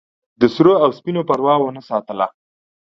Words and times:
د 0.39 0.41
سرو 0.55 0.73
او 0.83 0.89
سپینو 0.97 1.21
پروا 1.29 1.55
ونه 1.59 1.81
ساتله. 1.89 2.27